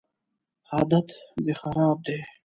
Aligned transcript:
عادت 0.73 1.07
دي 1.45 1.53
خراب 1.61 1.97
دی 2.05 2.19